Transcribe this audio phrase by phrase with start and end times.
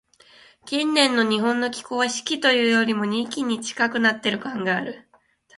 [0.65, 5.07] 近年の日本の気候は、「四季」というよりも、「二季」に近くなっている感がある。